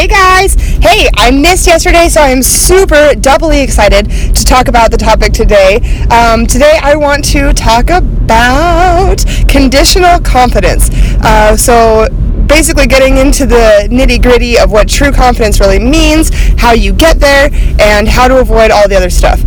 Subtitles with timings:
[0.00, 0.54] Hey guys!
[0.54, 5.76] Hey, I missed yesterday, so I'm super doubly excited to talk about the topic today.
[6.10, 10.88] Um, today, I want to talk about conditional confidence.
[11.22, 12.08] Uh, so,
[12.46, 17.20] basically, getting into the nitty gritty of what true confidence really means, how you get
[17.20, 19.38] there, and how to avoid all the other stuff.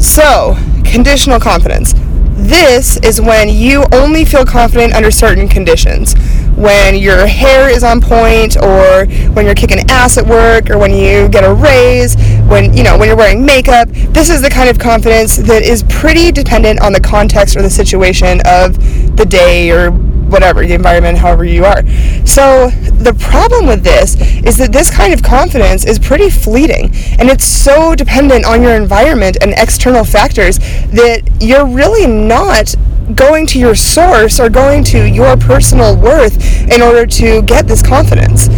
[0.00, 0.56] So,
[0.86, 1.92] conditional confidence.
[2.32, 6.14] This is when you only feel confident under certain conditions
[6.58, 10.92] when your hair is on point or when you're kicking ass at work or when
[10.92, 12.16] you get a raise
[12.48, 15.84] when you know when you're wearing makeup this is the kind of confidence that is
[15.88, 18.76] pretty dependent on the context or the situation of
[19.16, 19.92] the day or
[20.28, 21.86] whatever the environment however you are.
[22.26, 27.28] So the problem with this is that this kind of confidence is pretty fleeting and
[27.28, 32.74] it's so dependent on your environment and external factors that you're really not
[33.14, 37.82] going to your source or going to your personal worth in order to get this
[37.82, 38.48] confidence.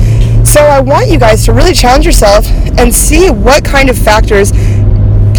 [0.50, 2.46] So I want you guys to really challenge yourself
[2.78, 4.52] and see what kind of factors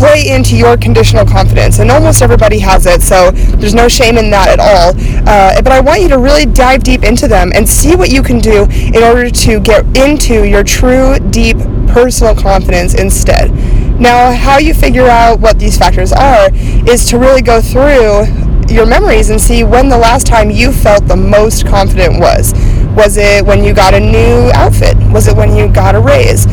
[0.01, 1.79] play into your conditional confidence.
[1.79, 4.95] And almost everybody has it, so there's no shame in that at all.
[5.29, 8.23] Uh, but I want you to really dive deep into them and see what you
[8.23, 13.51] can do in order to get into your true, deep personal confidence instead.
[13.99, 16.49] Now, how you figure out what these factors are
[16.89, 18.25] is to really go through
[18.71, 22.53] your memories and see when the last time you felt the most confident was.
[22.95, 24.97] Was it when you got a new outfit?
[25.11, 26.45] Was it when you got a raise?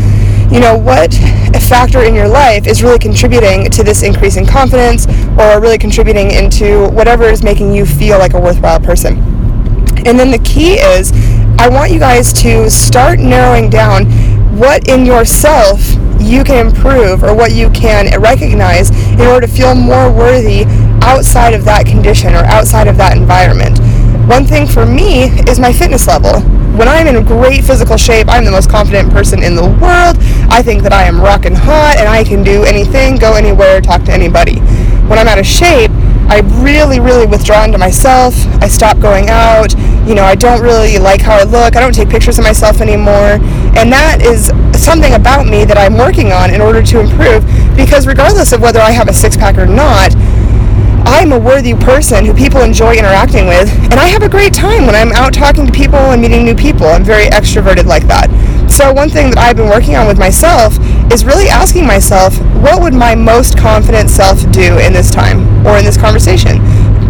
[0.51, 1.13] You know, what
[1.69, 5.07] factor in your life is really contributing to this increase in confidence
[5.39, 9.19] or really contributing into whatever is making you feel like a worthwhile person?
[10.07, 11.13] And then the key is,
[11.59, 14.07] I want you guys to start narrowing down
[14.57, 15.81] what in yourself
[16.19, 20.65] you can improve or what you can recognize in order to feel more worthy
[21.03, 23.79] outside of that condition or outside of that environment.
[24.29, 26.41] One thing for me is my fitness level.
[26.77, 30.17] When I'm in great physical shape, I'm the most confident person in the world.
[30.51, 34.05] I think that I am rocking hot and I can do anything, go anywhere, talk
[34.05, 34.61] to anybody.
[35.09, 35.91] When I'm out of shape,
[36.29, 38.35] I really, really withdraw into myself.
[38.61, 39.75] I stop going out.
[40.07, 41.75] You know, I don't really like how I look.
[41.75, 43.41] I don't take pictures of myself anymore.
[43.81, 47.45] And that is something about me that I'm working on in order to improve
[47.75, 50.13] because regardless of whether I have a six pack or not,
[51.09, 54.85] I'm a worthy person who people enjoy interacting with, and I have a great time
[54.85, 56.87] when I'm out talking to people and meeting new people.
[56.87, 58.29] I'm very extroverted like that.
[58.71, 60.77] So, one thing that I've been working on with myself
[61.11, 65.79] is really asking myself, what would my most confident self do in this time or
[65.79, 66.61] in this conversation?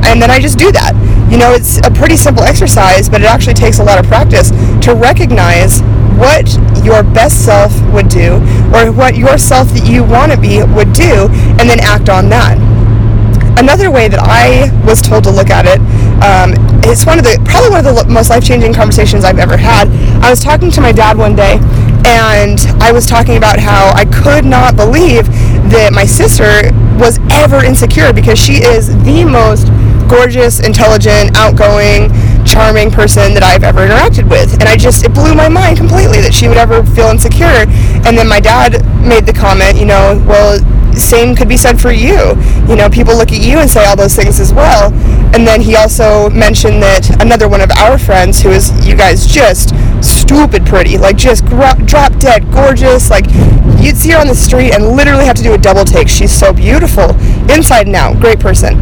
[0.07, 0.95] And then I just do that.
[1.29, 4.51] You know, it's a pretty simple exercise, but it actually takes a lot of practice
[4.87, 5.83] to recognize
[6.15, 6.47] what
[6.87, 8.37] your best self would do
[8.71, 11.27] or what your self that you want to be would do
[11.59, 12.78] and then act on that
[13.59, 15.83] another way that I was told to look at it,
[16.23, 16.55] um,
[16.87, 19.89] it's one of the probably one of the most life changing conversations I've ever had.
[20.23, 21.59] I was talking to my dad one day,
[22.07, 25.27] and I was talking about how I could not believe
[25.75, 29.69] that my sister was ever insecure because she is the most
[30.09, 32.11] gorgeous, intelligent, outgoing,
[32.45, 34.55] charming person that I've ever interacted with.
[34.55, 37.69] And I just, it blew my mind completely that she would ever feel insecure.
[38.09, 40.59] And then my dad made the comment, you know, well,
[40.97, 42.35] same could be said for you.
[42.67, 44.93] You know, people look at you and say all those things as well.
[45.35, 49.27] And then he also mentioned that another one of our friends, who is you guys
[49.27, 53.27] just stupid pretty, like just drop dead gorgeous, like
[53.79, 56.09] you'd see her on the street and literally have to do a double take.
[56.09, 57.11] She's so beautiful,
[57.51, 58.79] inside and out, great person.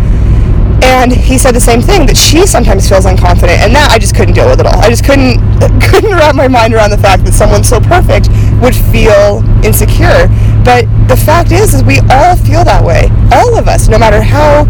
[0.82, 4.14] And he said the same thing that she sometimes feels unconfident, and that I just
[4.14, 4.78] couldn't deal with at all.
[4.78, 5.40] I just couldn't
[5.80, 8.28] couldn't wrap my mind around the fact that someone so perfect
[8.60, 10.28] would feel insecure.
[10.64, 13.08] But the fact is, is we all feel that way.
[13.32, 14.64] All of us, no matter how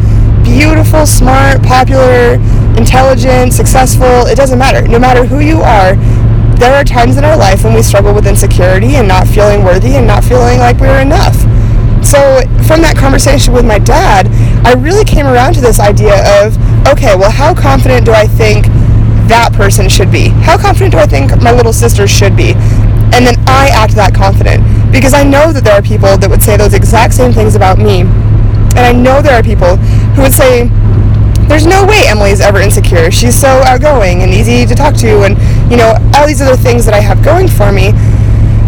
[0.45, 2.35] beautiful, smart, popular,
[2.79, 4.87] intelligent, successful, it doesn't matter.
[4.87, 5.97] No matter who you are,
[6.57, 9.97] there are times in our life when we struggle with insecurity and not feeling worthy
[9.97, 11.37] and not feeling like we're enough.
[12.03, 14.29] So, from that conversation with my dad,
[14.65, 16.57] I really came around to this idea of
[16.89, 18.67] okay, well, how confident do I think
[19.27, 20.29] that person should be?
[20.47, 22.53] How confident do I think my little sister should be?
[23.15, 24.63] And then I act that confident
[24.93, 27.79] because I know that there are people that would say those exact same things about
[27.79, 28.01] me.
[28.77, 29.77] And I know there are people
[30.15, 30.71] who would say,
[31.49, 33.11] there's no way Emily is ever insecure.
[33.11, 35.39] She's so outgoing and easy to talk to, and
[35.71, 37.93] you know, all these other things that I have going for me.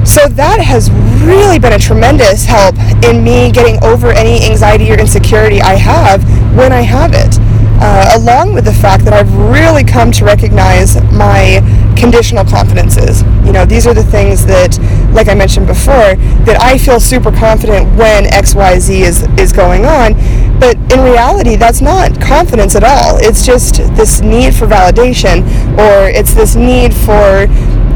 [0.09, 0.91] So that has
[1.21, 2.75] really been a tremendous help
[3.05, 6.25] in me getting over any anxiety or insecurity I have
[6.57, 7.37] when I have it.
[7.81, 11.61] Uh, along with the fact that I've really come to recognize my
[11.95, 13.21] conditional confidences.
[13.45, 14.79] You know, these are the things that,
[15.13, 16.17] like I mentioned before,
[16.49, 20.15] that I feel super confident when XYZ is, is going on.
[20.59, 23.19] But in reality, that's not confidence at all.
[23.21, 25.47] It's just this need for validation,
[25.79, 27.47] or it's this need for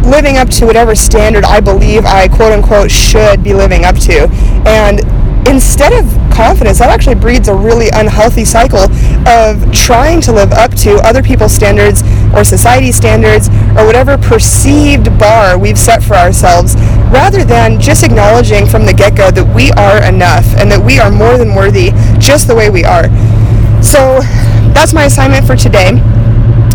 [0.05, 4.29] living up to whatever standard I believe I quote unquote should be living up to.
[4.67, 5.01] And
[5.49, 8.91] instead of confidence, that actually breeds a really unhealthy cycle
[9.29, 12.03] of trying to live up to other people's standards
[12.35, 16.75] or society standards or whatever perceived bar we've set for ourselves
[17.11, 20.99] rather than just acknowledging from the get go that we are enough and that we
[20.99, 23.05] are more than worthy just the way we are.
[23.83, 24.21] So
[24.73, 26.01] that's my assignment for today.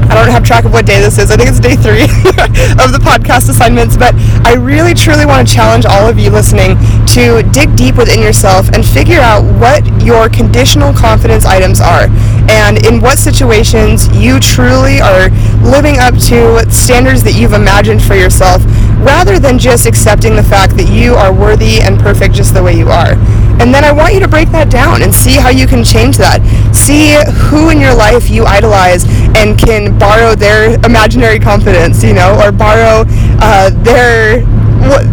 [0.10, 1.32] I don't have track of what day this is.
[1.32, 2.04] I think it's day three
[2.84, 4.16] of the podcast assignments, but
[4.48, 6.78] I really truly want to challenge all of you listening
[7.18, 12.08] to dig deep within yourself and figure out what your conditional confidence items are
[12.50, 15.30] and in what situations you truly are
[15.62, 18.62] living up to standards that you've imagined for yourself
[19.00, 22.78] rather than just accepting the fact that you are worthy and perfect just the way
[22.78, 23.14] you are.
[23.60, 26.18] And then I want you to break that down and see how you can change
[26.18, 26.42] that.
[26.76, 27.18] See
[27.50, 29.06] who in your life you idolize
[29.36, 33.06] and can borrow their imaginary confidence, you know, or borrow
[33.42, 34.42] uh, their
[34.88, 35.06] what,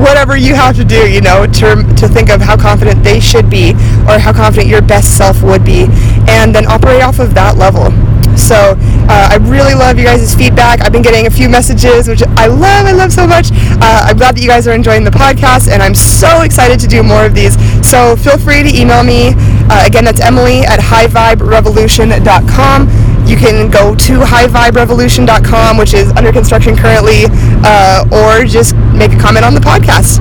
[0.00, 3.48] whatever you have to do, you know, to, to think of how confident they should
[3.48, 3.70] be
[4.08, 5.86] or how confident your best self would be,
[6.28, 7.90] and then operate off of that level.
[8.36, 8.76] So
[9.08, 10.80] uh, I really love you guys' feedback.
[10.80, 13.50] I've been getting a few messages, which I love, I love so much.
[13.52, 16.86] Uh, I'm glad that you guys are enjoying the podcast, and I'm so excited to
[16.86, 17.56] do more of these.
[17.86, 19.34] So feel free to email me.
[19.68, 22.88] Uh, again, that's Emily at highviberevolution.com.
[23.26, 27.24] You can go to highviberevolution.com, which is under construction currently,
[27.64, 30.20] uh, or just make a comment on the podcast.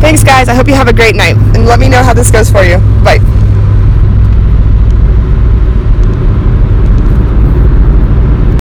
[0.00, 0.48] Thanks, guys.
[0.48, 2.62] I hope you have a great night, and let me know how this goes for
[2.62, 2.78] you.
[3.02, 3.18] Bye.